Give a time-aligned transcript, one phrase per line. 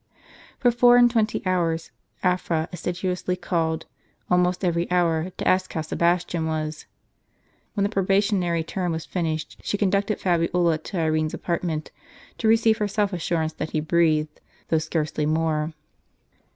[0.57, 1.91] For four and twenty hours
[2.23, 3.85] Afra assiduously called,
[4.31, 6.87] almost every hour, to ask how Sebastian was.
[7.75, 11.91] When the probation ary term was finished, she conducted Fabiola to Irene's apart ment,
[12.39, 15.71] to receive herself assurance that he breathed, though scarcely more.